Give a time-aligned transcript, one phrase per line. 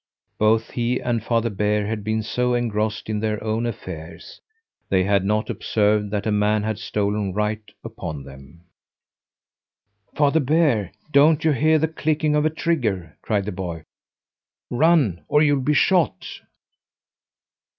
[0.39, 4.41] Both he and Father Bear had been so engrossed in their own affairs
[4.89, 8.61] they had not observed that a man had stolen right upon them.
[10.15, 10.91] "Father Bear!
[11.11, 13.83] Don't you hear the clicking of a trigger?" cried the boy.
[14.71, 16.25] "Run, or you'll be shot!"